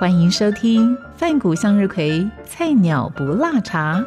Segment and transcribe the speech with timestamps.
[0.00, 4.02] 欢迎收听饭谷向日葵菜鸟不辣茶。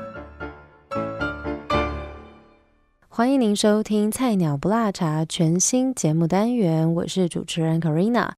[3.08, 8.32] 欢迎您收听《菜鸟不辣茶》全新节目单元，我是主持人 Karina。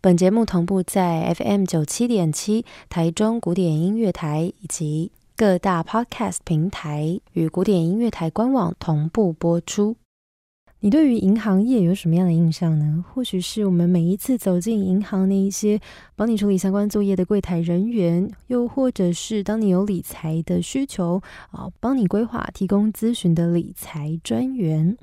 [0.00, 9.96] 本节目同步在 FM 九七点七台中古典音乐台以及各大 Podcast 平台与古典音乐台官网同步播出。
[10.84, 13.04] 你对于银行业有什么样的印象呢？
[13.08, 15.80] 或许是我们每一次走进银行那一些
[16.16, 24.96] 帮你处理相关作业的柜台人员，又或者是当你有理财的需求啊，帮你规划、提供咨询的理财专员。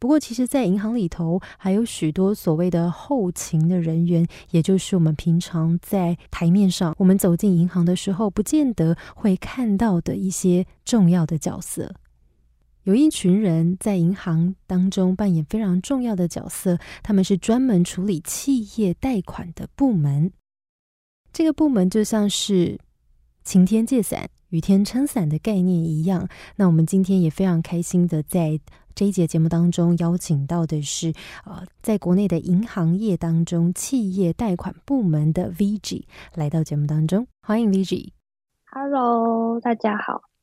[0.00, 11.94] 不过，其实，在银行里头还有许多所谓的后勤的人员，也就是我们平常在台面上，我们走进银行的时候，不见得会看到的一些重要的角色。
[12.84, 20.30] 有一群人在银行当中扮演非常重要的角色，他们是专门处理企业贷款的部门。
[21.32, 22.78] 这个部门就像是
[23.42, 26.28] 晴天借伞、雨天撑伞的概念一样。
[26.56, 28.60] 那我们今天也非常开心的在
[28.94, 31.10] 这一节节目当中邀请到的是，
[31.46, 38.10] 呃，在国内的银行业当中企业贷款部门的 VG 来到节目当中，欢迎 VG。
[38.66, 40.33] Hello，大家好。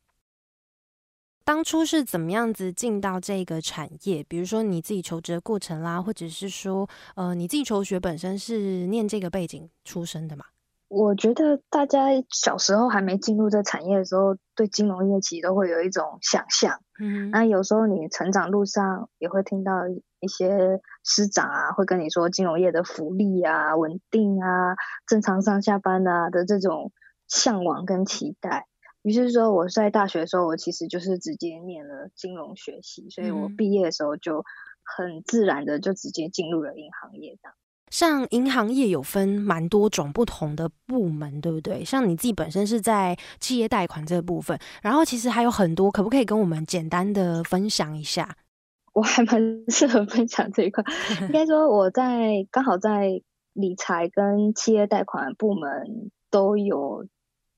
[1.52, 4.24] 当初是怎么样子进到这个产业？
[4.30, 10.46] 比如说你自己求职的过程啦，或者是说，呃，你自己求学本身是念这个背景出身的嘛？
[10.88, 16.80] 我觉得大家小时候还没进入这产业的时候，对金融业其实都会有一种想象。
[17.02, 19.74] 嗯，那有时候你成长路上也会听到
[20.22, 26.94] 一些师长啊，会跟你说金融业的福利啊、稳定啊、正常上下班啊的这种
[27.28, 28.68] 向往跟期待。
[29.03, 34.44] 于是说，我在大学的时候，我其实就是直接念了金融学系，所以我毕业的时候就
[34.84, 37.35] 很自然的就直接进入了银行业。
[37.41, 37.56] 这样，
[37.89, 41.84] 像银行业有分蛮多种不同的部门，对不对？
[41.84, 48.38] 像你自己本身是在企业贷款这个部分，然后其实还有很多，可不可以跟我们简单的分享一下？
[48.94, 50.83] 我还蛮适合分享这一块，
[51.25, 53.23] 应该说我在刚好在
[53.53, 57.07] 理财跟企业贷款部门都有。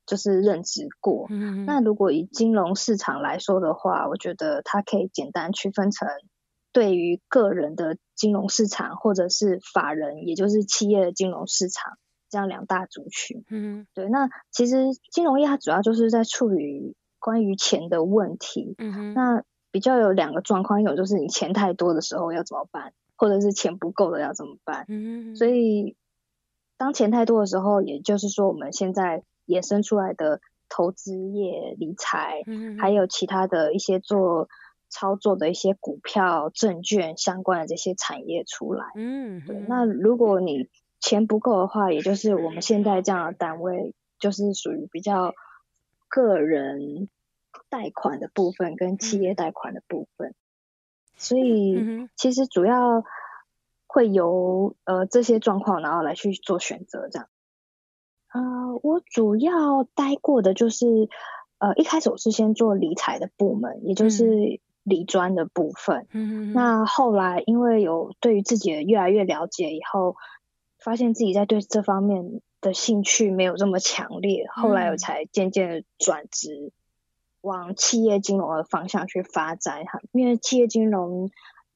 [0.05, 1.27] 就是任职过，
[1.65, 6.09] 那如果以金融市场来说的话，我觉得它可以简单区分成
[6.73, 11.97] 对于个人的金融市场，或者是法人，也就是企业的金融市场
[12.29, 13.45] 这样两大族群。
[13.49, 14.09] 嗯，对。
[14.09, 18.75] 那其实金融业它主要就是在处理关于钱的问题。
[18.79, 19.13] 嗯。
[19.13, 19.41] 那
[19.71, 24.83] 比较有两个状况，一种就是你钱太多的时候要怎么办，或者是钱不够的要怎么办。
[24.89, 25.95] 嗯所以
[26.75, 29.23] 当钱太多的时候，也就是说我们现在。
[29.45, 32.43] 衍生出来的投资业、理财，
[32.79, 34.49] 还有其他的一些做
[34.89, 38.85] 操作的一些股票、证券相关的这些产业出来。
[38.95, 39.55] 嗯，对。
[39.67, 45.33] 那如果你钱不够的话，也就是我们现在这样的单位，就是属于比较
[46.07, 47.09] 个人
[47.69, 50.33] 贷款的部分跟企业贷款的部分。
[51.15, 53.03] 所以其实主要
[53.85, 57.27] 会由呃这些状况，然后来去做选择这样。
[58.33, 61.07] 呃，我主要待过的就是，
[61.59, 66.07] 呃，一开始我是先做理财的部门，也就是理专的部分。
[66.11, 70.15] 嗯那后来因为有对于自己的越来越了解以后，
[70.79, 76.71] 发现自己在对这方面的兴趣没有这么强烈，后来我才渐渐的转职
[77.41, 79.85] 往企业金融的方向去发展。
[79.85, 81.29] 哈，因为企业金融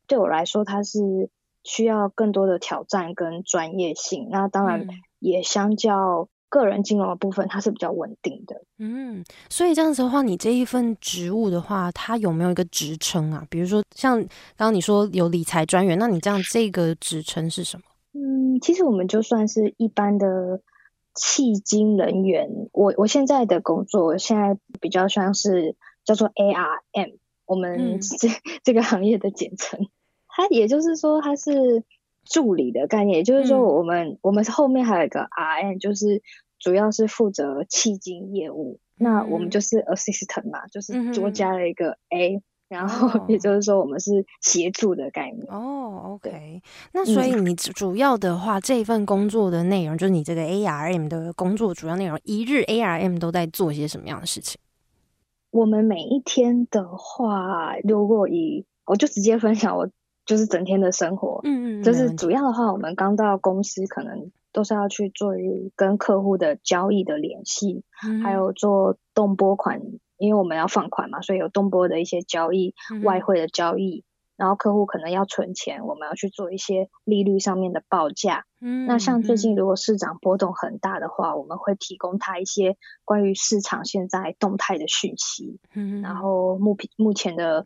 [0.08, 1.30] 对我来说，它是
[1.64, 4.30] 需要更多的挑战跟专业性。
[4.32, 4.88] 那当然
[5.20, 6.30] 也相较。
[6.50, 8.62] 个人金融的部分，它是比较稳定的。
[8.80, 13.46] 嗯，所以这样子的话，你这一份职务的话，它有没有一个职称啊？
[13.50, 14.28] 比如说，像刚
[14.58, 17.84] 刚你说有理财专员，那你这样这个职称是什么？
[18.14, 20.62] 嗯，其实我们就算是一般的
[21.14, 22.50] 契金人员。
[22.72, 28.30] 我我现在的工作，现在比较像是叫做 ARM，我们这
[28.64, 29.88] 这个行业的简称。
[30.28, 31.84] 它也就是说，它是。
[32.30, 36.22] 助理的概念，也就是说，我们我们后面还有一个 RM，就是
[36.60, 38.80] 主要是负责迄金业务。
[39.00, 45.46] 那我们就是 assistant 嘛，就是多加了一个 A，然后 也就是说我们是协助的概念。
[45.50, 46.62] 哦，OK。
[46.94, 54.60] 那所以你主要的话，这份工作的内容就是你这个 ARM 的工作主要内容，一日 ARM 都在做些什么样的事情？
[55.52, 59.88] 我们每一天的话，如果以我就直接分享我
[60.28, 65.34] 就是整天的生活，嗯嗯，就是主要的话，我们刚到公司可能都是要去做
[65.76, 67.84] 跟客户的交易的联系，
[68.24, 69.82] 还有做动拨款，
[70.18, 74.04] 因为我们要放款嘛，所以有动拨的一些交易，外汇的交易。
[74.36, 78.46] 然后客户可能要存钱，我们要去做一些利率上面的报价。
[78.62, 85.60] 嗯，那像最近如果市场波动很大的话，我们会提供他一些关于市场现在动态的讯息。
[85.74, 87.66] 嗯，然后目目前的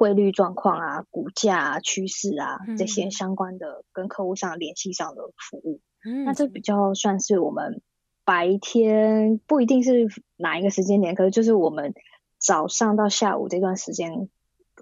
[0.00, 5.80] 汇率状况啊、股价啊、趋势啊这些相关的跟客户上联系上的服务。
[6.06, 7.82] 嗯，那这比较算是我们
[8.24, 11.92] 白天不一定是哪一个时间点，可是就是我们
[12.38, 14.30] 早上到下午这段时间。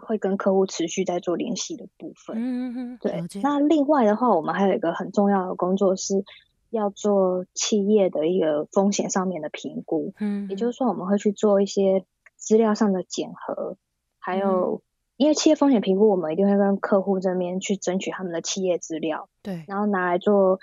[0.01, 3.25] 会跟客户持续在做联系的部分，嗯嗯对。
[3.43, 6.25] 那另外的话，我们还有一个很重要的工作是
[6.71, 12.05] 要做企业的一个风险上面的评估，嗯，也就是说我们会去做一些
[12.37, 13.77] 资料上的检核，
[14.21, 14.83] 还有
[15.19, 20.61] 因为企业风险评估，我们一定会跟客户这边去争取他们的企业资料，对，然后拿来做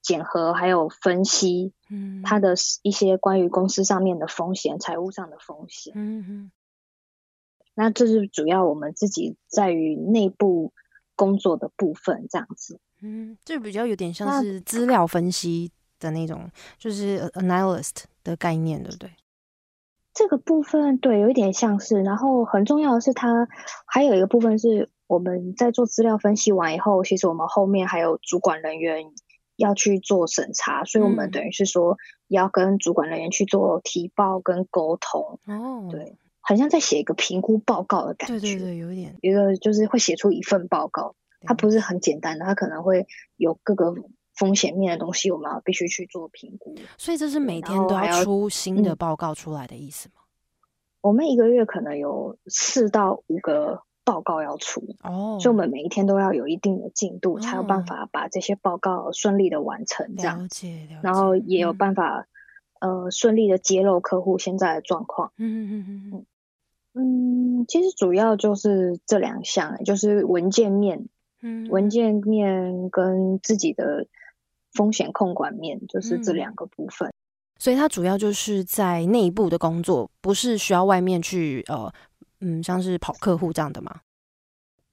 [0.00, 6.52] 检核，还有分析，嗯，它的一些关于公司上面的风险、财务上的风险，嗯嗯。
[7.74, 10.72] 那这是主要我们自己在于内部
[11.14, 12.80] 工作的部分，这样子。
[13.02, 19.10] 嗯，这比较有点像是资料分析的那种，就是 analyst 的概念，对不对？
[20.14, 22.02] 这个部分对，有一点像是。
[22.02, 23.48] 然后很重要的是，它
[23.86, 29.04] 还有一个部分是我们在做资料分析完以后，其实我们后面还有主管人员
[29.56, 31.96] 要去做审查，所以我们等于是说
[32.28, 35.38] 要跟主管人员去做提报跟沟通。
[35.46, 36.16] 哦，对。
[36.44, 43.06] 好像在写一个评估报告的感觉，对对对，有一点，一个就是会写出一份报告，它不是很简单的，它可能会
[43.36, 43.94] 有各个
[44.34, 46.74] 风险面的东西，我们要必须去做评估。
[46.98, 50.14] 所以这是每天都要出新的报告出来的意思吗？
[51.00, 60.48] 我们一个月可能有四到五个报告要出哦，所以我们每一天都要有一定的进度，才有办法把这些报告顺利的完成，这样，
[61.02, 62.26] 然后也有办法
[62.80, 65.32] 呃顺利的揭露客户现在的状况。
[65.36, 66.26] 嗯嗯嗯嗯。
[66.94, 71.08] 嗯，其实主要就是这两项，就是文件面，
[71.40, 74.06] 嗯，文件面跟自己的
[74.72, 77.12] 风险控管面，就是这两个部分。
[77.58, 81.92] 所以它主要就是在内部的工作，不是需要外面去呃，
[82.40, 84.00] 嗯，像是跑客户这样的吗？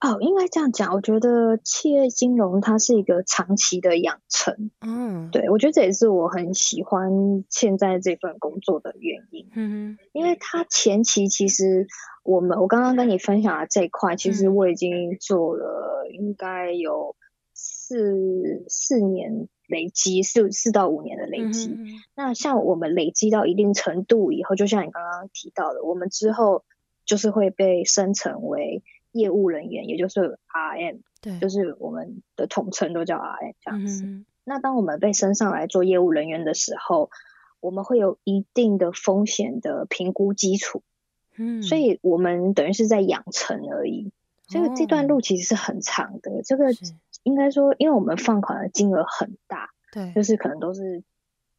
[0.00, 0.94] 哦，应该这样讲。
[0.94, 4.70] 我觉得企业金融它是一个长期的养成。
[4.80, 9.50] 嗯，对，我觉得这也是我很喜欢现在这份工作的原因。
[9.54, 11.86] 嗯，因为它前期其实
[12.22, 17.14] 我们我刚刚跟你分享的这一块，其实我已经做了应该有
[17.52, 21.74] 四四年累积，四四到五年的累积。
[22.14, 26.64] 那像我们累积到一定程度以后，就像你刚刚提到的，我们之后
[27.06, 28.82] 就是会被升成为。
[29.12, 34.04] 业务人员，也就是 RM，对，就是我们的统称都叫 RM 这样子。
[34.44, 37.10] 那当我们被升上来做业务人员的时候，
[37.58, 40.84] 我们会有一定的风险的评估基础。
[41.36, 44.12] 嗯，所以我们等于是在养成而已。
[44.46, 46.42] 所以这段路其实是很长的。
[46.44, 46.66] 这个
[47.22, 51.02] 应该说，因为我们放款的金额很大，对，就是可能都是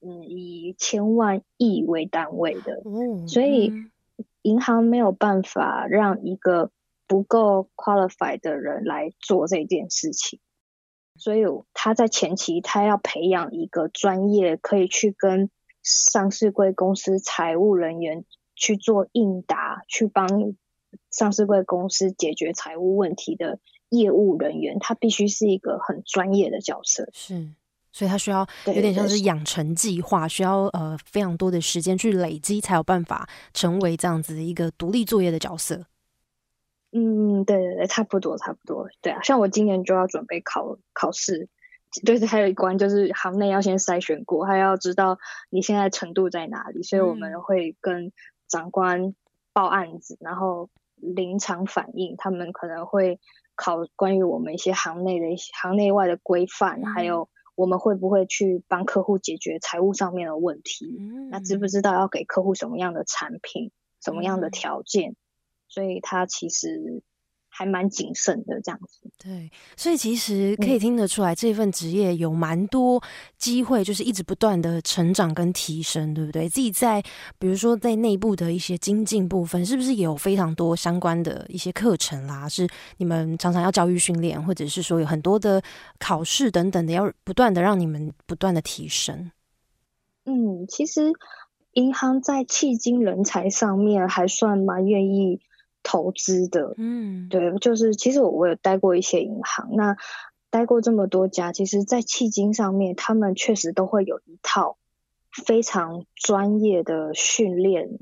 [0.02, 2.82] 嗯以千万亿为单位的。
[2.84, 3.72] 哦，所以
[4.42, 6.72] 银行没有办法让一个
[7.08, 10.40] 不够 qualified 的人来做这件事情，
[11.16, 15.50] 所以他在前期他要培养一个专业，可以去跟
[15.84, 18.24] 上市贵公司财务人员
[18.56, 20.28] 去做应答，去帮
[21.10, 23.60] 上市贵公司解决财务问题的
[23.92, 27.08] 业务人员，他必须是一个很专业的角色。
[27.14, 27.50] 是，
[27.92, 35.86] 所以他需要有点像是养成计划，需要呃非常多的时间去累积，才有办法成为这样子一个独立作业的角色。
[36.94, 41.48] 嗯，对对对，差不多差不多，对啊，像我今年就要准备考考试，
[42.06, 45.18] 就是还有一关就是行内要先筛选过，还要知道
[45.50, 48.12] 你现在程度在哪里，所以我们会跟
[48.48, 49.14] 长官
[49.54, 53.20] 报案子，然后临场反应，他们可能会
[53.56, 60.98] 考关于我们一些行内的一些行内外的规范，还有我们会不会去帮客户解决财务上面的问题，
[61.30, 63.72] 那知不知道要给客户什么样的产品，
[64.04, 65.16] 什么样的条件？
[65.68, 67.04] 所以它其实
[67.54, 73.04] 还蛮谨慎的这样子，对，所以其实可以听得出来，这份职业有蛮多
[73.38, 76.48] 机会，就是一直不断的成长跟提升，对不对？
[76.48, 77.04] 自己在
[77.38, 82.48] 比如说在内部的一些精进部分，是不是也有非常多相关的一些课程啦？
[82.48, 82.66] 是
[82.98, 85.62] 你们常常要教育训练，或者是说有很多的
[86.00, 89.30] 考试等等的，要不断的让你们不断的提升。
[90.24, 91.12] 嗯，其实
[91.74, 95.42] 银行在迄今人才上面还算蛮愿意。
[95.84, 99.98] 投资的，嗯，对，就是其实我我有待过一些银行，那
[100.50, 104.78] 待过这么多家，其实，在迄今上面，他们确实都会有一套
[105.32, 108.00] 非常专业的训练，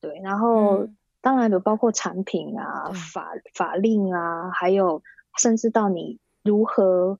[0.00, 0.88] 对，然后
[1.20, 5.02] 当然有包括产品啊、法法令啊，还有
[5.38, 7.18] 甚至到你如何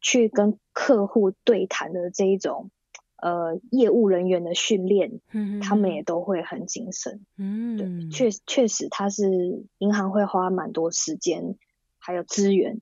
[0.00, 2.70] 去跟客户对谈的这一种。
[3.16, 5.20] 呃，业务人员的训练，
[5.62, 7.24] 他们也都会很谨慎。
[7.38, 11.56] 嗯，对，确确实，他是银行会花蛮多时间，
[11.98, 12.78] 还有资源、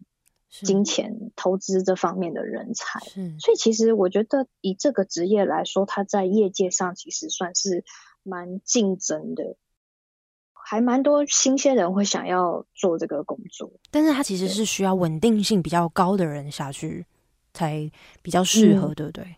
[0.51, 2.99] 金钱投资这方面的人才。
[3.39, 7.85] 所以其实我觉得，以这个职业来说，他在业界上其实算是
[8.25, 9.57] 蛮竞争的，
[10.53, 13.71] 还蛮多新鲜人会想要做这个工作。
[13.93, 17.07] 但是，他其实是需要稳定性比较高的人下去
[17.53, 17.89] 才
[18.21, 19.37] 比较适合，对不对？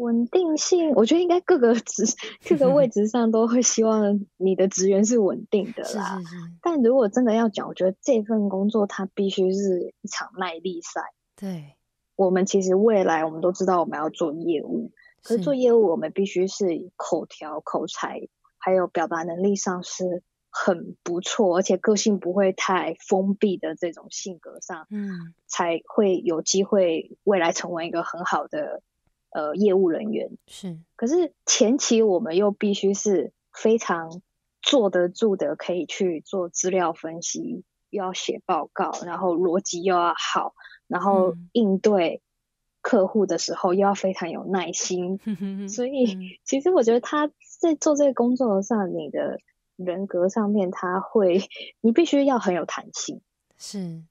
[0.00, 2.04] 稳定性，我觉得应该各个职
[2.48, 6.18] 各个位置上都会希望你的职员是稳定的啦。
[6.62, 11.02] 但如果真的要讲，我觉得这份工作它必须是一场耐力赛。
[11.36, 11.76] 对，
[12.16, 14.90] 我们其实未来我们都知道我们要做业务，
[15.22, 28.82] 可是做业务我们必须是口条、口才还有表达能力上是很不错，而且个性不会太封闭的这种性格上，嗯，才会有机会未来成为一个很好的。
[29.30, 30.30] 呃，业务人员。
[30.46, 34.22] 是，可是前期我们又必须是非常
[34.60, 40.54] 坐得住的，可以去做资料分析，又要写报告，然后逻辑又要好，
[40.86, 42.22] 然后应对
[42.82, 45.18] 客户的时候又要非常有耐心。
[45.68, 49.38] 所 以，其实我觉得他在做这个工作上，你的
[49.76, 51.42] 人格上面他会，
[51.80, 53.20] 你必须要很有弹性，
[53.56, 54.02] 是，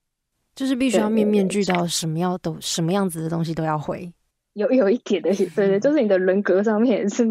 [0.55, 4.11] 就是必须要面面俱到，什么样都什么样子的东西都要会。
[4.53, 7.25] 有有一点的，对对，就是你的人格上面是，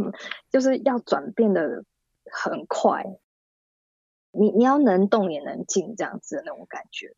[0.51, 1.85] 就是要转变的
[2.31, 3.05] 很快。
[4.33, 7.13] 你你要能动也能静，这样子的那种感觉。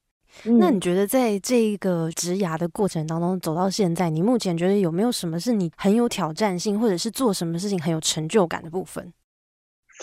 [0.44, 9.12] 那你觉得在这个植牙的过程当中走到现在，你目前觉得有没有什么是你很有挑战性，或者是做什么事情很有成就感的部分？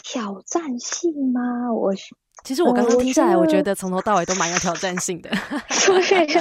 [0.03, 1.73] 挑战性吗？
[1.73, 1.93] 我
[2.43, 5.29] 其实我刚刚听下来，我觉得从头到尾都蛮有挑战性的。
[5.31, 5.37] 对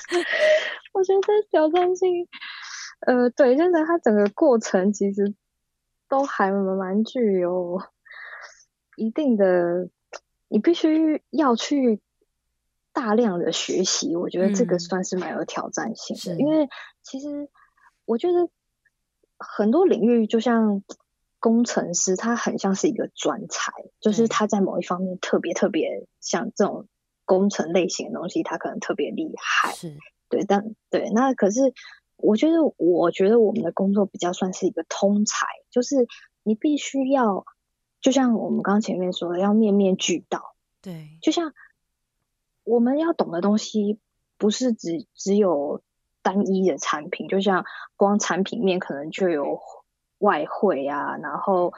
[0.94, 2.26] 我觉得挑战性。
[3.00, 5.34] 呃，对，真的，它整个过程其实
[6.08, 7.80] 都还蛮具有
[8.96, 9.88] 一定的，
[10.48, 12.00] 你必须要去
[12.92, 16.40] 大量的学习，我觉得这个算是蛮有挑战性的。
[16.40, 16.68] 因为
[17.02, 17.48] 其实
[18.04, 18.50] 我觉得
[19.38, 20.82] 很多领域，就像
[21.38, 26.88] 工程师，他很像是一个专才，就是他在某一方面特别特别，像这种
[27.24, 29.72] 工程类型的东西，他可能特别厉害。
[29.72, 29.96] 是，
[30.28, 31.72] 对，但对，那可是。
[32.18, 36.08] 我觉得，我觉得我们的工作比较算是一个通才，就是
[36.42, 37.46] 你必须要，
[38.00, 40.56] 就像我们刚刚前面说的，要面面俱到。
[40.82, 41.52] 对，就像
[42.64, 44.00] 我们要懂的东西，
[44.36, 45.80] 不是只只有
[46.22, 47.64] 单一的产品，就像
[47.96, 49.60] 光产品面可能就有
[50.18, 51.72] 外汇啊，然后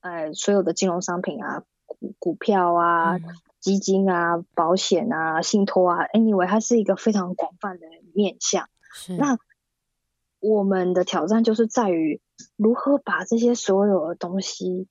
[0.00, 3.18] 呃所有的金融商品啊，股股票啊，
[3.60, 8.68] 基金啊，保险啊，信托啊，anyway，它是一个非常广泛的面向。
[8.92, 9.38] 是那。
[10.40, 12.20] 我们的挑战就是在于
[12.56, 14.88] 如何把这些所有的东西，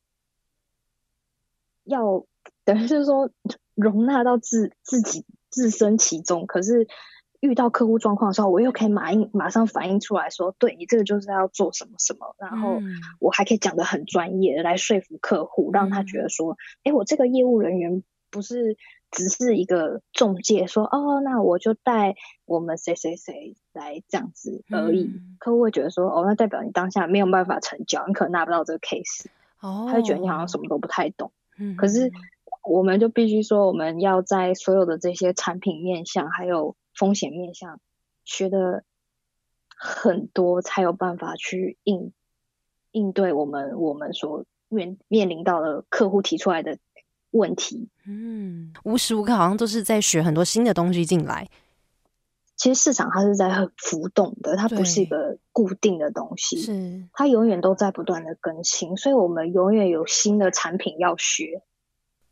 [1.83, 2.25] 要
[2.63, 3.31] 等于是说
[3.75, 6.45] 容纳到自自己自身其中。
[6.45, 6.87] 可是
[7.39, 12.79] 遇到客户状况的时候，我又可以马应马上反映出来说，对你这个就是要做什么什么，然后
[13.19, 18.77] 我还可以讲的很专业，来说服客户，让他觉得说，哎，我这个业务人员不是。
[19.11, 25.11] 只是一个中介说哦，那我就带我们谁谁谁来这样子而已。
[25.39, 29.25] 客户会觉得说哦，那代表你当下没有办法成交，你可能拿不到这个 case。
[29.61, 31.31] 哦，他会觉得你好像什么都不太懂。
[31.57, 32.11] 嗯，可是
[32.63, 37.79] 我们就必须说，我们要在所有的这些产品面向还有风险面向
[38.25, 38.83] 学的
[39.75, 42.13] 很多，才有办法去应
[42.91, 46.77] 应对我们我们所面面临到的客户提出来的。
[47.31, 51.47] 问题，嗯，无时无刻好像都是在学很多新的东西进来。
[52.55, 61.61] 其实市场它是在很浮动的，它不是一个固定的东西，是它永远都在不断的更新，所以我们永远有新的产品要学。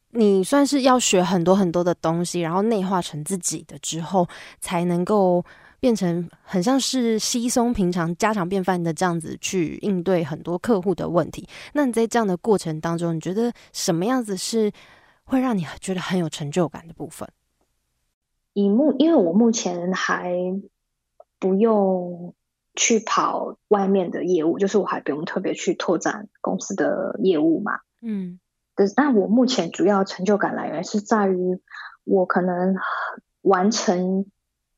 [0.10, 4.28] 你算是要学很多很多的东西，然后内化成自己的之后，
[4.60, 5.46] 才能够
[5.80, 11.48] 变成很像是稀松平常、家常便饭的这样子去应对很多客户的问题。
[11.74, 14.72] 那你在这样的过程当中，你觉得什么样子是
[15.24, 17.28] 会让你觉得很有成就感的部分？
[18.54, 20.36] 以目，因为我目前还
[21.40, 22.34] 不用
[22.76, 27.80] 去跑外面的业务，就是我还不用特别去拓展公司的业务嘛。
[28.02, 28.40] 嗯。
[28.96, 31.60] 但我目前主要成就感来源是在于
[32.04, 32.76] 我可能
[33.42, 34.28] 完成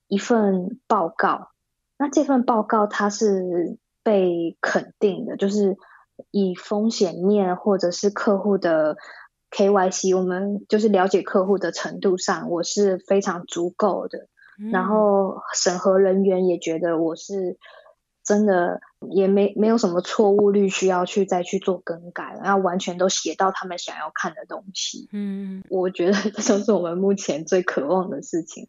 [0.10, 1.52] 一份报告，
[1.98, 5.78] 那这份报告它是被肯定的，就是
[6.32, 8.98] 以风险面或者是客户的
[9.52, 14.28] KYC，我们就是了解客户的程度上，我是非常足够的，
[14.72, 17.58] 然后审核人员也觉得我是。
[18.22, 25.10] 真的也没没有什么错误率需要去再去做更改，然后完全都写到他们想要看的东西。
[25.12, 28.68] 嗯，我觉得这就是我们目前最渴望的事情。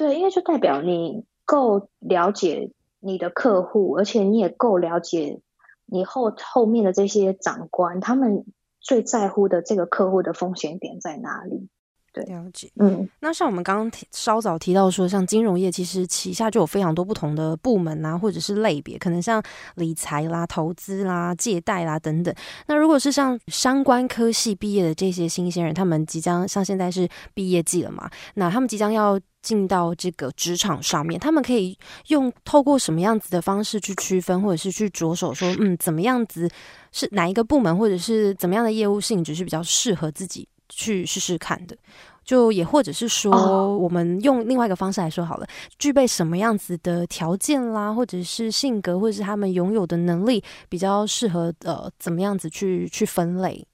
[0.00, 5.42] 对，因为就代表你够了解你的客户，而且你也够了解
[5.84, 8.46] 你后后面的这些长官，他们
[8.80, 11.68] 最在乎的这个客户的风险点在哪里。
[12.14, 12.70] 对，了解。
[12.76, 19.40] 嗯，那像我们刚刚提稍早提到说，像金融业其实旗下就有非常多不同的部门啊，或者是类别，可能像
[19.74, 22.34] 理财啦、投资啦、借贷啦等等。
[22.66, 28.10] 那如果是像相关科系毕业的这些新鲜人，他们即将像现在是毕业季了嘛？
[28.34, 31.76] 那他们即将要进到这个职场上面，他们可以
[32.08, 36.48] 用透过什么样子的方式去区分，或者是去着手说，嗯，怎么样子
[36.92, 40.48] 是哪一个部门，或者是怎么样的业务性质是比较适合自己？
[40.72, 41.76] 去试试看的，
[42.24, 45.46] 就也或者是说，我们用另外一个方式来说好了，
[45.80, 53.66] 具备什么样子的条件啦，或者是性格，或者是他们拥有的能力，比较适合呃，怎么样子去去分类？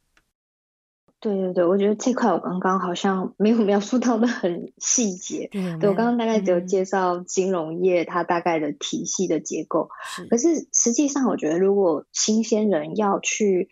[1.18, 5.48] 对对对，我觉得这块我刚刚好像没有描述到的很细节。
[5.50, 9.88] 对我刚刚大概只有介绍金融业它大概的体系的结构，
[10.28, 13.68] 可是实际上我觉得，如果新鲜人要去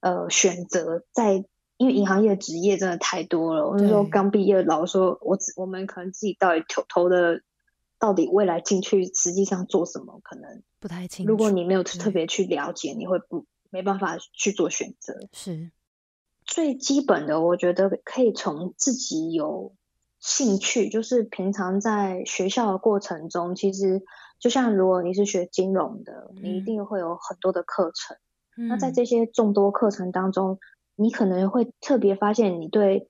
[0.00, 1.44] 呃选择在
[1.76, 7.42] 因为银行业职业真的太多了，我那时候刚毕业，老说我我们可能自己到底投投的，
[7.98, 11.26] 到底未来进去实际上做什么，可能不太清。
[11.26, 11.30] 楚。
[11.30, 15.14] 如果你没有特别去了解，你会不没办法去做选择。
[15.34, 15.70] 是
[16.46, 19.74] 最基本的，我觉得可以从自己有
[20.20, 24.02] 兴趣，就是平常在学校的过程中，其实
[24.38, 28.16] 就像如果你是学金融的，你一定会有很多的课程。
[28.68, 30.58] 那在这些众多课程当中，
[30.94, 33.06] 你可能会特别发现，你对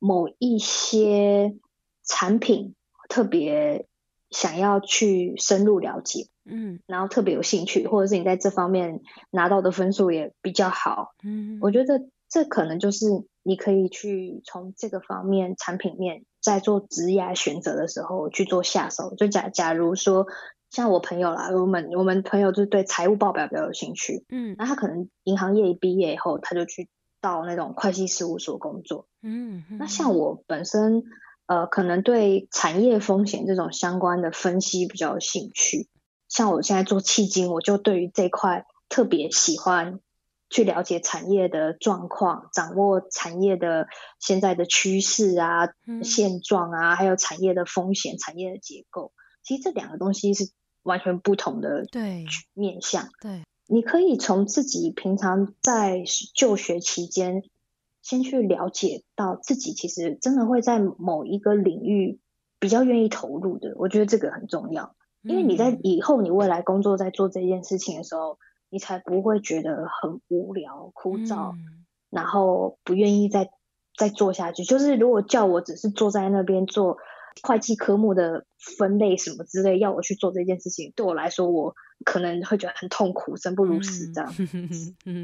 [0.00, 1.56] 某一些
[2.04, 2.74] 产品
[3.08, 3.86] 特别
[4.30, 12.00] 想要去深入了解，嗯，然后特别有兴趣，或者是你在这方面拿到的分数也比较好，嗯，我觉得
[12.32, 13.06] 这可能就是
[13.42, 19.14] 你可以去从这个方面产品面在做职业选择的时候去做下手。
[19.16, 20.26] 就假假如说
[20.70, 26.88] 像我朋友啦，我们我们朋友就对财务报表比较有兴趣，嗯，那他可能银行业一毕业以后，他就去。
[27.24, 31.04] 到那种会计事务所工作，嗯，那像我本身，
[31.46, 35.88] 呃，可能对产业风险这种相关的分析比较有兴趣。
[36.28, 40.00] 像我现在做迄金，我就对于这块特别喜欢
[40.52, 43.88] 去了解产业的状况，掌握产业的
[44.20, 45.70] 现在的趋势啊、
[46.04, 49.12] 现状啊，还有产业的风险、产业的结构。
[49.42, 50.50] 其实这两个东西是
[50.82, 53.42] 完全不同的对面向，对。
[53.66, 57.42] 你可以从自己平常在就学期间，
[58.02, 62.20] 先去了解到自己其实真的会在某一个领域
[62.58, 63.72] 比较愿意投入的。
[63.76, 68.38] 我觉得这个很重要，因为你在以后你未来工作在做这件事情的时候，
[68.72, 71.54] 你才不会觉得很无聊、枯燥，
[72.10, 73.50] 然后不愿意再
[73.96, 74.64] 再做下去。
[74.64, 76.98] 就是如果叫我只是坐在那边做。
[77.42, 84.34] 会计科目的分类什么之类，要我去做这件事情，对我来说，我可能会觉得很痛苦，生不如死这样。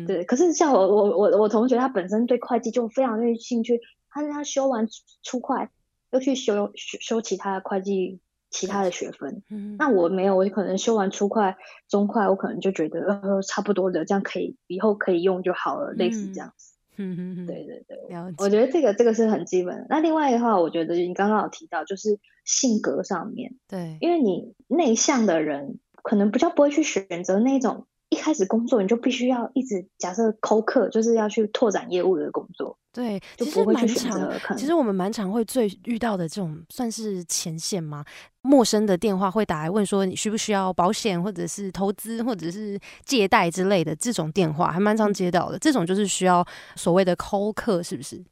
[0.07, 4.89] 对，可是像我我我我同学，他本身对会计就非常有兴趣，他他修完
[5.23, 5.69] 初会，
[6.11, 9.43] 又去修修修其他的会计其他的学分。
[9.79, 11.57] 那我没有，我可能修完初快、
[11.89, 16.75] 中快，我可能就觉得呃差不多的，这样可以以后可以用就好了，类似这样子。
[17.01, 17.97] 嗯嗯嗯，对对对，
[18.39, 19.87] 我觉得这个这个是很基本。
[19.89, 32.77] 那另外的话，我觉得你刚刚有提到，就是性格上面，对，因为你内向的人可能比较不会去选择那种一开始工作你就必须要一直假设抠客，就是要去拓展业务的工作。
[32.91, 34.33] 对，就不会去选择。
[34.57, 38.05] 其实我们蛮常会最遇到的这种算是前线吗？
[38.41, 45.59] 陌生的电话会打来问说你需不需要保险，或者是投资，或者是借贷之类的这种电话，还蛮常接到的。
[45.59, 46.45] 这种就是需要
[46.77, 48.25] 所谓的抠客，是不是？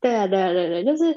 [0.00, 1.16] 对啊，对啊，对对，就是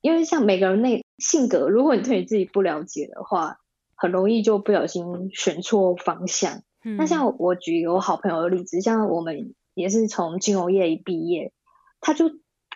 [0.00, 3.58] 因为像每个人那性格，如果你对你自己不了解的话，
[3.96, 6.62] 很容易就不小心选错方向。
[6.82, 11.52] 那像我举一个我好朋友的例子，像我们也是从金融业一毕业，
[12.00, 12.30] 他就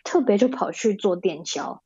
[0.04, 1.82] 特别就跑去做电销，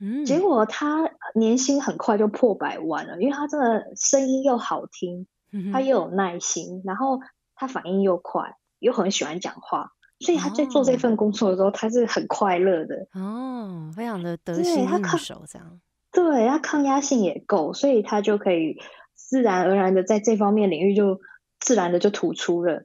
[0.00, 5.26] 嗯，结果他年薪很快就破百万了，因为他真的声音又好听，
[5.72, 7.20] 他又有耐心，然后
[7.54, 9.92] 他反应又快，又很喜欢讲话。
[10.20, 15.80] 所以他在做这份工作的时候，他是很快乐的哦，非常的得心应手这样。
[16.12, 18.76] 对，他抗压性也够，所以他就可以
[19.16, 21.18] 自然而然的在这方面领域就
[21.62, 22.84] 自然的就突出了。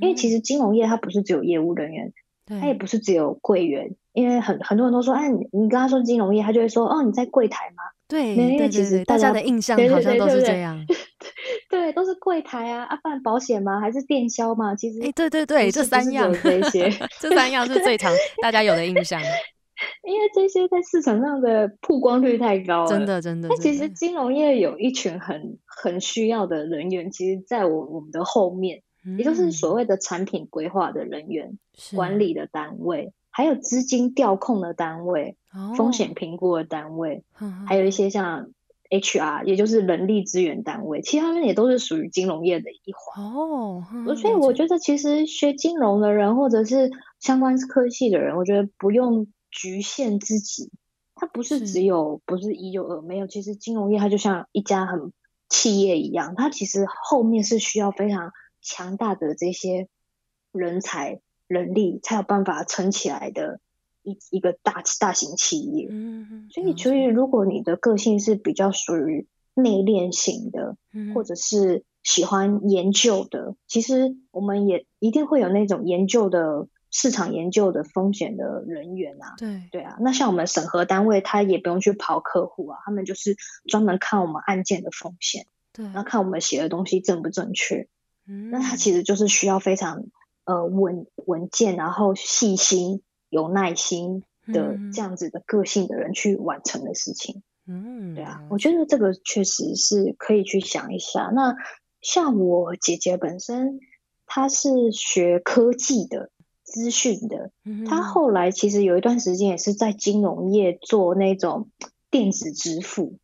[0.00, 2.12] 因为其实金融业它不是只有业务人员，
[2.46, 3.96] 它也不是只有柜员。
[4.12, 7.82] 因为很很多人都说，哎，你你跟他说金融业，他就会说，哦，你在柜台吗？
[8.08, 10.84] 对，因为其实大家的印象好像都是这样。
[11.70, 13.78] 对，都是柜台啊，啊，办保险吗？
[13.80, 14.74] 还是电销吗？
[14.74, 18.12] 其实，哎，对对对，这三样，这些， 这三样是最常
[18.42, 19.20] 大家有的印象。
[20.02, 23.48] 因为这些在市场上的曝光率太高了，真的真的。
[23.48, 28.82] 那其实金融业有一群很很需要的人员，其实在我我们的后面，
[29.18, 31.58] 也就是所谓的产品规划的人员、
[31.94, 35.36] 管理的单位，还有资金调控的单位、
[35.76, 37.24] 风险评估的单位，
[37.66, 38.50] 还有一些像。
[38.90, 43.84] HR 也就是人力资源单位，其实他们也都是属于金融业的一环哦。
[44.16, 50.70] 所以我觉得，其实学金融的人或者是相关科系的人，我觉得不用局限自己。
[51.14, 53.26] 它不是只有不是一就二，没有。
[53.26, 55.12] 其实金融业它就像一家很
[55.48, 58.32] 企业一样，它其实后面是需要非常
[58.62, 59.88] 强大的这些
[60.52, 63.60] 人才、人力才有办法撑起来的。
[64.04, 70.78] 一一个大大型企业，嗯，所以所以如果你的个性是比较属于内敛型的，
[71.14, 87.88] 或者是喜欢研究的，其实我们也一定会有那种研究的市场研究的风险的人员啊，对对啊，那像我们审核单位，他也不用去跑客户啊，他们就是专门看我们案件的风险，对，然后看我们写的东西正不正确，
[88.26, 90.04] 嗯，那他其实就是需要非常
[90.44, 93.02] 呃稳稳健，然后细心。
[93.30, 101.30] 有耐心的这样子的个性的人去完成的事情，嗯，对啊，我觉得这个确实是可以去想一下。
[101.34, 101.54] 那
[102.00, 103.80] 像我姐姐本身，
[104.24, 106.30] 她是学科技的、
[106.72, 107.50] 资讯的，
[107.86, 111.68] 他后来其实有一段时间也是在金融业做那种
[112.10, 113.16] 电子支付，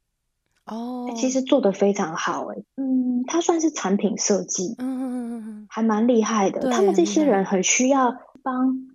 [0.67, 6.71] 哦，其实做的非常好，哎，嗯，他算是产品设计，嗯嗯嗯嗯，还蛮厉害的。
[6.71, 8.89] 他们这些人很需要帮。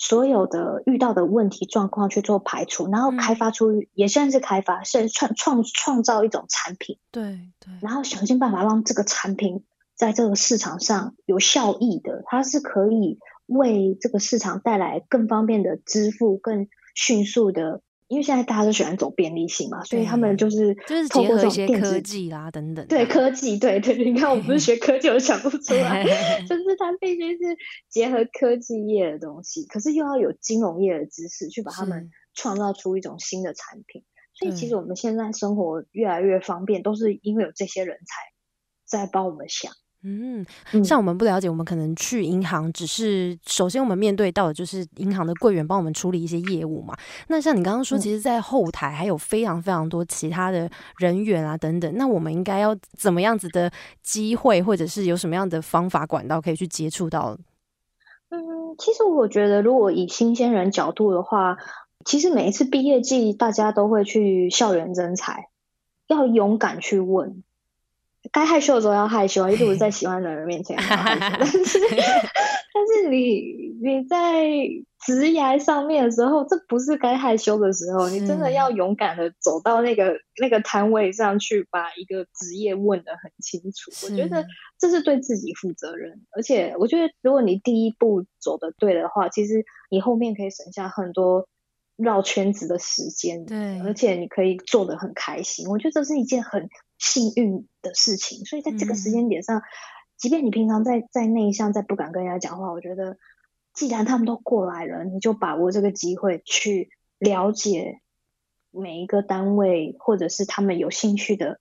[0.00, 6.98] 所有的遇到的问题状况去做排除，然后开发出也算是开发，是创创创造一种产品。
[7.10, 7.74] 对对。
[7.82, 9.64] 然后想尽办法让这个产品
[9.96, 17.82] 在这个市场上有效益的，它是可以为这个市场带来更方便的支付、更迅速的。
[18.06, 22.86] 因为现在大家都喜欢走便利性嘛，所以他们就是就是结合一些科技啦等等。
[22.86, 26.02] 对科技，对对，你看我不是学科技，我想不出来，
[26.48, 27.54] 就是它必须是
[27.90, 34.02] 结合科技业的东西，可是又要有金融业的知识去把他们创造出一种新的产品。
[34.32, 38.14] 所以其实我们现在生活越来越方便，都是因为有这些人才
[38.86, 39.70] 在帮我们想。
[40.72, 46.96] 嗯，像我们不了解，我们可能去银行，只是首先我们面对到的就是银行的柜员帮我们处理一些业务嘛。
[47.28, 51.92] 那像你刚刚说，其实，在后台还有非常非常多其他的人员啊等等。
[51.96, 53.70] 那我们应该要怎么样子的
[54.02, 57.36] 机会，或者是有什么样的方法管道可以去接触到？
[58.30, 58.38] 嗯，
[58.78, 61.56] 其实我觉得，如果以新鲜人角度的话，
[62.04, 65.48] 其实每一次毕业季，大家都会去校园征才，
[66.06, 67.42] 要勇敢去问。
[68.32, 71.20] 该害羞的时候要害羞，一直在 喜欢的人面前害羞。
[71.38, 71.78] 但是，
[72.74, 74.44] 但是你你在
[75.06, 78.08] 职涯上面的时候，这不是该害羞的时候。
[78.08, 83.90] 你真的要勇敢的走到那个那个摊位上去，把一个职业问的很清楚。
[84.04, 84.44] 我觉得
[84.78, 86.20] 这是对自己负责任。
[86.32, 91.48] 而且，我觉得如果你第一步走的对的话，其实你后面可以省下很多
[91.96, 93.46] 绕圈子的时间。
[93.46, 95.68] 对，而且你可以做的很开心。
[95.68, 96.68] 我觉得这是一件很。
[96.98, 99.62] 幸运的事情，所以在这个时间点上，
[100.16, 103.16] 即便你平常在在内向，在不敢跟人家讲话，我觉得
[103.72, 108.00] 既然他们都过来了，你就把握这个机会去了解
[108.72, 111.60] 每一个单位，或者是他们有兴趣的，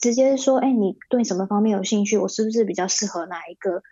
[0.00, 2.18] 直接说，哎，你对什么方面有兴趣？
[2.18, 3.84] 我是不是比较适合哪一个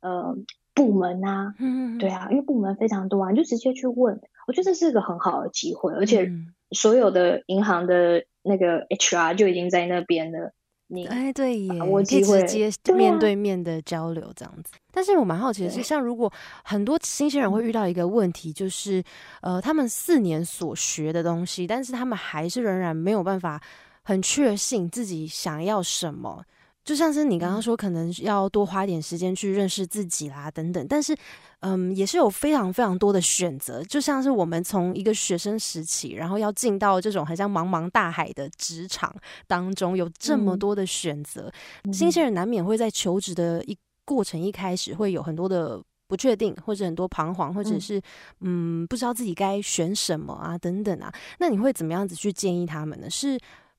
[0.00, 0.36] 呃
[0.74, 1.54] 部门啊？
[1.58, 6.30] 嗯，对啊，因为部门非常多啊，你就直接去问，我觉得这是一个很好的机会，而且
[6.70, 8.24] 所有的银行的。
[8.46, 10.52] 那个 HR 就已经在那边了，
[10.86, 14.72] 你哎，对耶，可以直接面对面的交流这样子。
[14.92, 16.32] 但是我蛮好奇的是，像如果
[16.62, 19.02] 很多新鲜人会遇到一个问题，就是
[19.42, 23.60] 呃，他们四年所学的东西，但是他们还是仍然没有办法
[24.04, 26.44] 很确信自己想要什么。
[26.86, 30.86] 就像是你刚刚说，可能要多花一点时间去认识自己啦，等等。
[30.88, 31.16] 但是，
[31.58, 33.82] 嗯，也是有非常非常多的选择。
[33.82, 39.12] 就像是我们从一个学生时期，然后要进到这种很像茫茫大海的职场
[39.48, 41.52] 当中，有这么多的选择，
[41.92, 48.00] 新鲜人难免会在求职的一过程一开始会有很多的不确定，或者很多彷徨，或者是
[48.42, 51.12] 嗯，不知道自己该选什么啊，等等啊。
[51.40, 53.10] 那你会怎么样子去建议他们呢？
[53.10, 53.36] 是？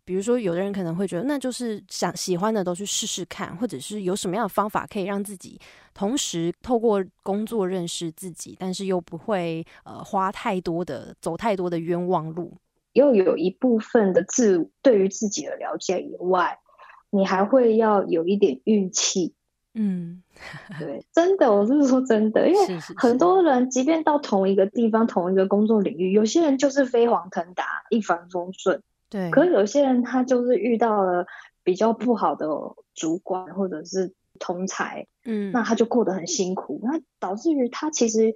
[0.08, 5.60] 比如说，有的人可能会觉得，那就是想喜欢的都去试试看，或者是有什么样的方法可以让自己
[5.94, 12.54] 同时透过工作认识自己，但是又不会呃花太多的走太多的冤枉路。
[12.94, 16.58] 又有一部分的自对于自己的了解以外，
[17.10, 19.34] 你还会要有一点运气。
[19.74, 20.24] 嗯，
[20.80, 28.82] 对，真的，我是说真的，因为很多人即便到同一个地方、同一个工作领域，有些人就是飞黄腾达、一帆风顺。
[29.10, 31.26] 对，可是有些人他就是遇到了
[31.64, 32.48] 比较不好的
[32.94, 38.36] 主管或者是同才，嗯，那他就过得很辛苦，那导致于他其实，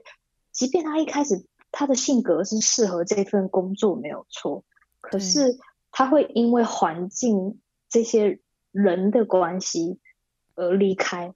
[0.52, 4.64] 即便他一开始他的性格是适合这份工作没有错，
[5.02, 5.58] 可是
[5.92, 8.40] 他会因为环境这些
[8.72, 10.00] 人的关系
[10.56, 11.34] 而离开。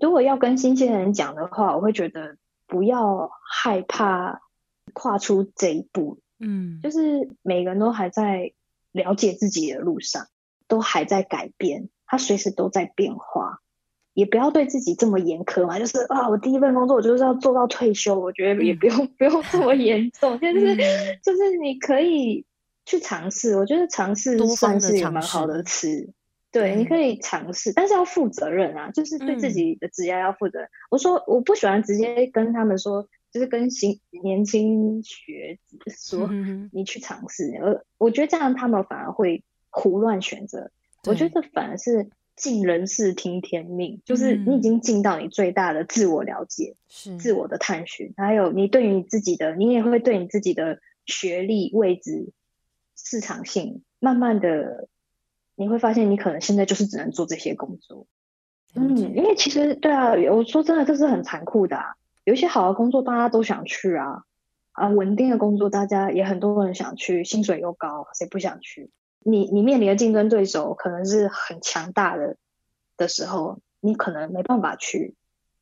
[0.00, 2.36] 如果要跟新鲜人讲的话，我会觉得
[2.66, 4.42] 不要害怕
[4.92, 6.18] 跨出这一步。
[6.44, 8.52] 嗯，就是每个人都还在
[8.92, 10.26] 了解自己的路上，
[10.68, 13.60] 都还在改变，他随时都在变化，
[14.12, 15.78] 也不要对自己这么严苛嘛。
[15.78, 20.76] 就是啊，我第一份工作我就是要做到退休，我觉得也不用不用这么严重， 就是
[21.22, 22.44] 就是你可以
[22.84, 26.12] 去尝试，我觉得尝试算是蛮好的词。
[26.52, 30.68] 对，你可以尝试，但是要负责任啊，就是对自己的职业要负责。
[30.90, 33.08] 我说我不喜欢直接跟他们说。
[33.34, 36.30] 就是跟新年轻学子说，
[36.70, 40.70] 你去尝试，而我觉得这样他们反而会胡乱选择。
[41.04, 52.30] 我觉得反而是尽人事听天命，就是你已经尽到你最大的自我了解，是自我的探寻，还有你对于你自己的，你也会对你自己的学历、位置、
[52.96, 54.86] 市场性，慢慢的
[55.56, 58.06] 你会发现，你可能现在就是只能做这些工作。
[58.76, 61.96] 嗯，因为其实对啊，我说真的，这是很残酷的。
[62.24, 64.24] 有一些好的工作，大家都想去啊，
[64.72, 68.90] 啊，稳定的工作，大家也很多人想去，薪水又高，谁不想去？
[69.20, 72.36] 你你面临的竞争对手可能是很强大的
[72.96, 75.14] 的时候，你可能没办法去。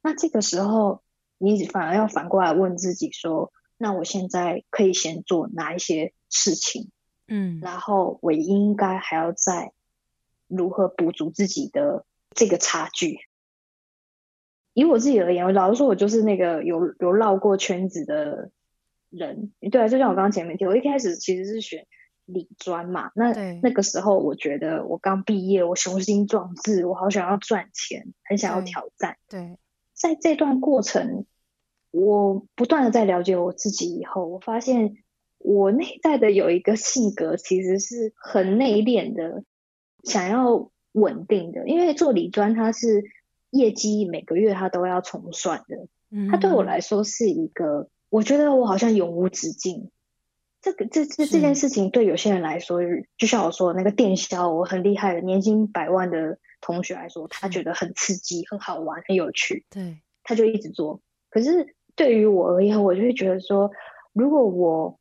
[0.03, 1.03] 那这个时候，
[1.39, 6.91] 你反而要反过来问自己说：那我现在可以先做哪一些事情？
[7.29, 9.73] 嗯，然后我应该还要再
[10.49, 13.21] 如何补足自己的这个差距？
[14.75, 18.51] 以我自己而言，我老实说，我就是那个有有绕过圈子的
[19.11, 19.53] 人。
[19.71, 21.87] 对啊，就像我刚刚前面提，我一开始其实是选
[22.25, 23.11] 理专嘛。
[23.15, 29.19] 那那个时候，我觉得我刚毕业，我雄心壮志，我好想要赚钱，很想要挑战。
[29.29, 29.59] 对，
[29.93, 31.27] 在这段过程，
[31.91, 34.95] 我不断的在了解我自己以后，我发现
[35.37, 39.45] 我内在的有一个性格其实是很内敛的，
[40.03, 41.69] 想要稳定的。
[41.69, 43.05] 因为做理专，它是。
[43.53, 45.87] 业绩每个月他都要重算的，
[46.31, 49.91] 他对我来说是一个，我觉得我好像永无止境。
[50.63, 52.81] 这个这这这件事情对有些人来说，
[53.19, 61.03] 就像我说那个电销，我很厉害的年薪百万的同学来说，他觉得很刺激、很好玩、很有趣，对，他就一直做。
[61.29, 63.71] 可是对于我而言，我就会觉得说，
[64.15, 64.99] 如果我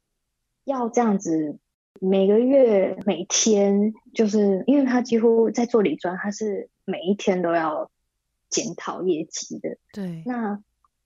[0.65, 1.57] 要这样子
[2.01, 7.89] 每个月每天，就是因为他几乎在做理专，他是每一天都要。
[8.51, 10.21] 检讨业绩的，对。
[10.27, 10.61] 那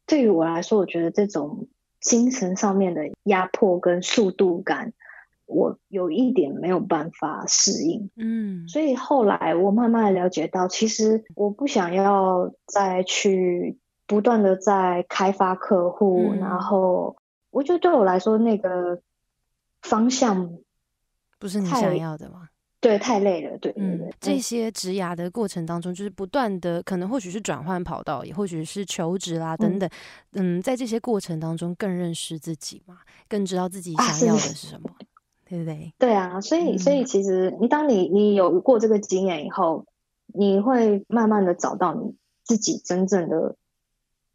[0.05, 1.69] 对于我来说，我觉得这种
[2.01, 4.91] 精神上面的压迫跟速度感，
[5.45, 8.10] 我有一点没有办法适应。
[8.17, 8.67] 嗯。
[8.67, 17.15] 所以后来我慢慢了解到，其实我不想要再去不断的在开发客户，然后
[17.51, 19.01] 我觉得对我来说，那个
[19.81, 20.58] 方向
[21.39, 22.49] 不是你想要的吗？
[22.86, 23.58] 对，太累了。
[23.58, 29.89] 对，嗯，这些职涯的过程当中，就是不断的，可能或许是转换跑道，也或许是求职啦等等。
[30.34, 34.91] 嗯，在这些过程当中，更认识自己嘛，更知道自己想要的是什么，
[35.50, 35.91] 对不对？
[35.98, 39.88] 对啊，所以，所以其实你当你你有过这个经验以后，
[40.28, 43.56] 你会慢慢的找到你自己真正的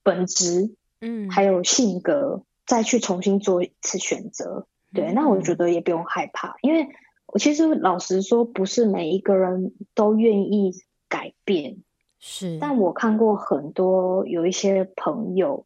[0.02, 4.66] 本质，嗯，还有性格，再去重新做一次选择。
[4.92, 6.88] 对，那我觉得也不用害怕，因为。
[7.32, 10.72] 我其实老实说，不是每一个人都愿意
[11.08, 11.78] 改变。
[12.18, 15.64] 是，但我看过很多有一些朋友，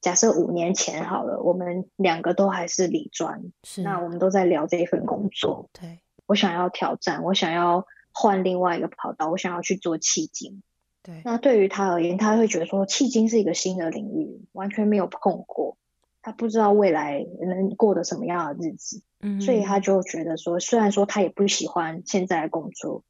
[0.00, 5.70] 假设五年前好了，我们两个都还是理专，是，那我们都在聊这一份工作。
[5.72, 10.62] 对，我想要挑战，我想要换另外一个跑道，我想要去做迄今。
[11.02, 15.78] 对，那对于他而言，他会觉得说，迄今是一个新的领域，完全没有碰过，
[16.22, 19.02] 他不知道未来能过得什么样的日子。
[19.20, 23.02] 嗯，所以他就觉得说，虽然说他也不喜欢现在的工作，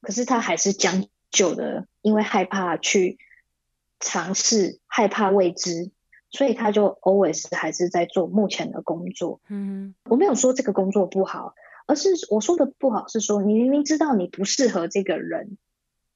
[0.00, 1.04] 可是他还是将。
[1.32, 3.16] 就的，因为害怕去
[4.00, 5.90] 尝试，害怕未知，
[6.28, 9.40] 所以他就 always 还是在做目前的工作。
[9.48, 11.54] 嗯，我没有说这个工作不好，
[11.86, 15.56] 而是我说的不好是说，你明明知道你不适合这个人。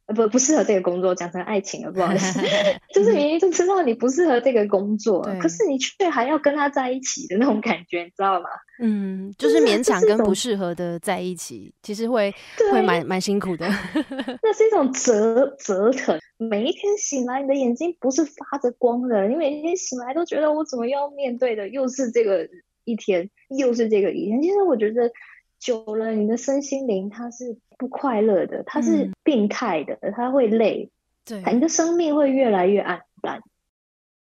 [0.07, 2.41] 呃不不适合这个工作，讲成爱情了，不好意思，
[2.95, 8.49] 就是明明就知道你不适合这个工作，可是你却还要跟他在一起的那种感觉，你知道吗？
[8.81, 12.33] 嗯，就是勉强跟不适合的在一起，其实会
[12.73, 13.67] 会蛮蛮辛苦的。
[14.43, 22.49] 那是一种折折腾，每一天醒来，你的眼睛不是发着光的，你每天醒来都觉得我怎么要面对的又是这个
[22.85, 24.41] 一天，又是这个一天。
[24.41, 25.11] 其实我觉得。
[25.67, 30.91] 久了，你的身心灵它是不快乐的，它是病态的，它会累，
[31.25, 33.43] 对，你的生命会越来越暗淡。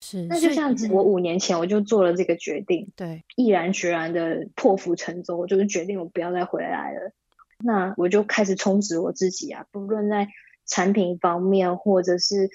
[0.00, 7.10] 是，那就像我五年前我就做了这个决定，对，毅然决然的破釜沉舟，我就是决定我不要再回来了。
[7.58, 10.28] 那我就开始充实我自己啊，不论在
[10.66, 12.48] 产品方面或者是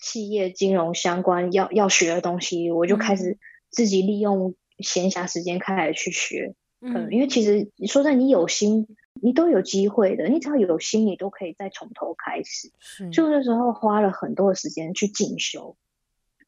[0.00, 3.38] 企业金融相关要要学的东西，我就开始
[3.70, 6.54] 自己利用闲暇时间开始去学。
[6.80, 10.28] 嗯，因为其实说在你有心，你都有机会的。
[10.28, 12.70] 你只要有心，你都可以再从头开始。
[12.78, 15.76] 是，就那时候花了很多的时间去进修，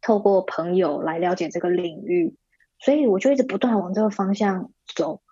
[0.00, 2.34] 透过朋友来了解这个领域，
[2.78, 5.22] 所以我就一直不断往这个方向走，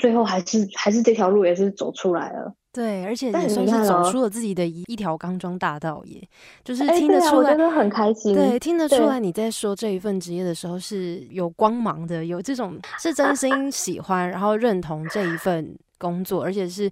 [0.00, 2.52] 最后还是还是这条路也是走出来了。
[2.72, 6.20] 对，而且也算是走出了自己的一一条钢桩大道，耶，
[6.64, 8.34] 就是听得出来，我觉得很开心。
[8.34, 16.90] 对，听得出来你在说这一份职业的时候是有光芒的，有这种是真心喜欢，然后认同这一份工作，而且是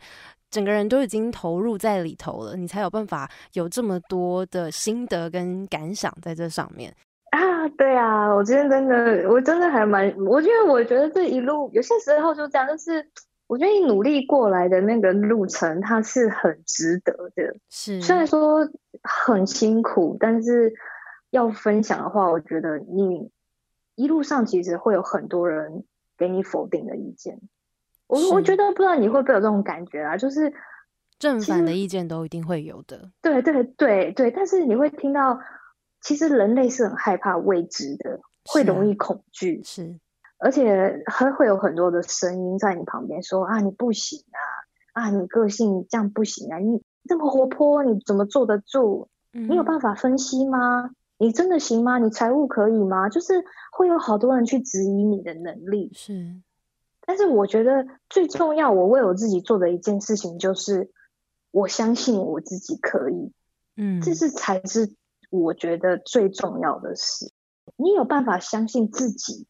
[0.52, 6.94] 整个人都已经投入在里头了，你才有办法有这么多的心得跟感想在这上面
[7.32, 7.68] 啊。
[7.76, 13.06] 对啊，我今天真的，我真的还蛮，我觉得我觉得这一路有些时候就这样，就是。
[13.48, 17.54] 我觉得你努力过来的那个路程，它是很值得的。
[17.68, 18.66] 是，虽然说
[19.02, 20.72] 很辛苦，但是
[21.28, 23.30] 要分享的话，我觉得你
[23.94, 25.84] 一路上其实会有很多人
[26.16, 27.40] 给你否定的意见。
[28.06, 30.16] 我我觉得不知道你会不会有这种感觉啊？
[30.16, 30.50] 就是
[31.18, 33.10] 正反的意见都一定会有的。
[33.20, 35.38] 对对对对，但是你会听到，
[36.02, 39.62] 其实人类是很害怕未知的，会容易恐惧。
[39.64, 39.98] 是。
[40.38, 49.06] 而且还会有很多的声音在你旁边说啊，你不行啊，啊，你个性这样不行啊，你这么活泼，你怎么坐得住？
[49.30, 50.90] 你有办法分析吗？
[51.18, 51.98] 你真的行吗？
[51.98, 53.08] 你财务可以吗？
[53.08, 55.92] 就是会有好多人去质疑你的能力。
[55.94, 56.34] 是，
[57.06, 60.90] 但是我觉得最重要，我为我自己做的一件事情就是，
[61.52, 63.32] 我相信我自己可以。
[63.76, 64.92] 嗯，这是才是
[65.32, 67.32] 我觉得最重要的是。
[67.76, 69.46] 你有办法相信自己。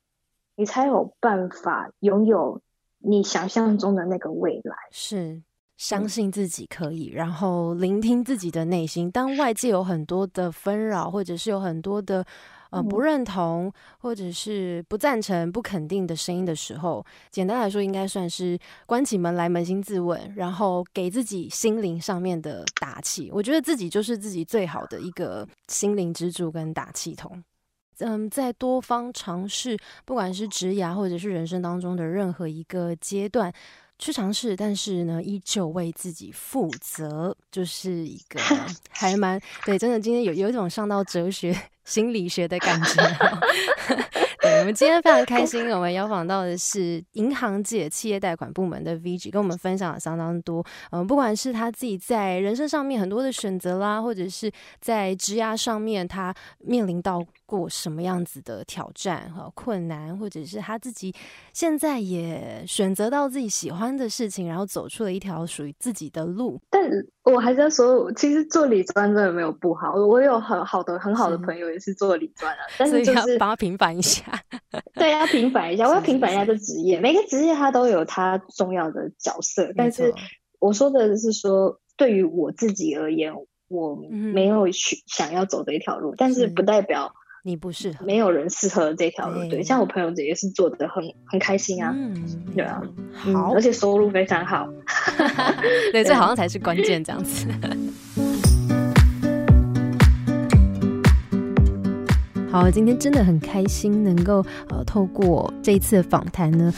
[0.55, 2.61] 你才有办法拥有
[2.99, 4.77] 你想象中的那个未来。
[4.90, 5.42] 是
[5.79, 9.11] 相信自己可以，然后聆听自己的内心。
[9.11, 12.25] 当外界有很多的纷扰，或者是有很多的
[12.73, 23.31] 呃不认同，或者是不赞成、不肯定的声音的时候，简单来说，应该算是关起门来扪心自问，然后给自己心灵上面的打气。
[23.33, 27.45] 我觉得自己就是自己最好的一个心灵支柱跟打气筒。
[27.99, 33.53] 嗯，在多方尝试，不管是职涯或者是人生当中的任何一个阶段
[33.99, 38.41] 去尝试，但是呢，依旧为自己负责，就是一个
[38.91, 39.79] 还蛮对。
[39.79, 43.03] 真的，今天有有一种上到哲学、心理学的感觉。
[44.42, 50.64] 对，我们今天非常开心，我们邀访到的是银行界企业贷款部门的 VG，跟我们分享了相当多。
[50.90, 54.50] 嗯，不管是他自己在人生上面很多的选择啦，或者是
[54.81, 57.24] 在职涯上面他面临到。
[57.44, 61.14] 过什么样子的挑战和困难，或者是他自己
[61.52, 66.59] 现在也选择到自己喜欢的事情，然后走出了一条属于自己的路。
[66.70, 66.81] 但
[67.24, 69.92] 我还是要说，其实做理专真的没有不好。
[69.92, 74.32] 我有很好的很好的朋友也是做理专啊，但是就是帮他平反一下。
[74.95, 77.01] 对，要平反一下，我要平反一下这职业。
[77.01, 80.12] 每个职业它都有它重要的角色，但是
[80.59, 83.33] 我说的是说，对于我自己而言，
[83.68, 87.12] 我没有去想要走的一条路，但是不代表。
[87.45, 89.45] 你不适合，没有人适合这条路。
[89.51, 91.93] 对，像我朋友也是做的很很开心啊，
[92.55, 92.80] 对啊，
[93.14, 94.68] 好，而且收入非常好。
[95.91, 97.49] 对，这好像 才是关键，这样子。
[102.53, 106.70] 好，今天真的很开心，能够呃透过这一次访谈呢，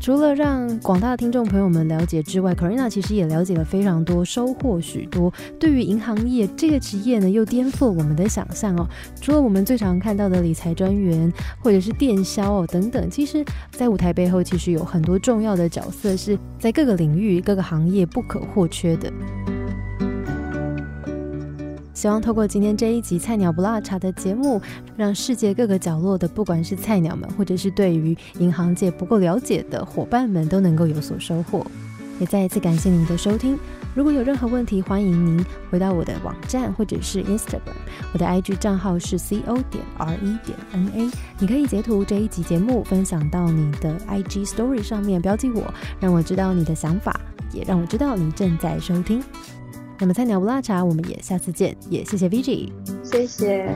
[0.00, 5.30] 除了让广大的听众朋友们了解之外，Corina 其实也了解了非常多，收获许多。
[5.60, 8.88] 对于银行业这个职业呢，又颠覆了我们的想象哦。
[9.20, 11.30] 除了我们最常看到的理财专员
[11.62, 19.12] 或者是电销哦等等，其实在舞台背后，其实有很多重要的角色是在各个领域、各个行业不可或缺的。
[22.02, 24.60] 希望透过今天这一集《菜鸟不落茶》的节目，
[24.96, 31.64] 让世界各个角落的，不管是菜鸟们，或者是对于银行界不够了解的伙伴们，都能够有所收获。
[32.18, 33.56] 也再一次感谢您的收听。
[33.94, 37.60] 如果有任何问题，欢迎您回到我的网站或者是 Instagram，
[38.12, 41.10] 我的 IG 账号是 co 点 r e 点 n a。
[41.38, 47.14] 你可以截图这一集节目，分享到你的 IG Story 上面，标记我，让我知道你的想法，
[47.52, 49.22] 也让我知道你正在收听。
[50.02, 52.72] 那么菜鸟不拉茶，我们也下次见，也谢谢 VG，
[53.04, 53.72] 谢谢。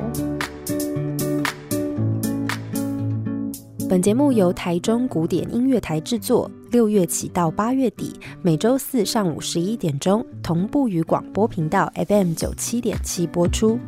[3.89, 8.13] 本节目由台中古典音乐台制作，六月起到八月底，
[8.43, 13.79] 每周四上午十一点钟同步于广播频道 FM 九七点七播出。